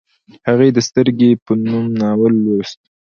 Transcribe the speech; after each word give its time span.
هغې 0.47 0.69
د 0.73 0.77
سترګې 0.87 1.31
په 1.45 1.51
نوم 1.65 1.85
ناول 1.99 2.33
لوست 2.43 2.79